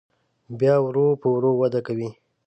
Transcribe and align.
بیا 0.59 0.75
ورو 0.85 1.07
په 1.21 1.27
ورو 1.33 1.51
وده 1.61 1.79
کوي. 1.87 2.09